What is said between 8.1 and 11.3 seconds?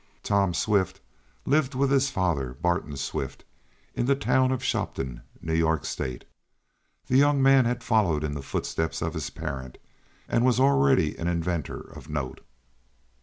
in the footsteps of his parent, and was already an